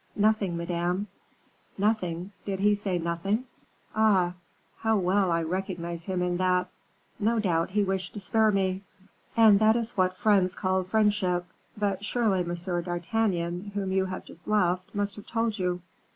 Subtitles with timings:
[0.15, 1.05] "Nothing, Madame."
[1.77, 2.31] "Nothing!
[2.43, 3.45] Did he say nothing?
[3.95, 4.33] Ah!
[4.77, 6.71] how well I recognize him in that."
[7.19, 8.81] "No doubt he wished to spare me."
[9.37, 11.45] "And that is what friends call friendship.
[11.77, 12.55] But surely, M.
[12.81, 15.83] d'Artagnan, whom you have just left, must have told you."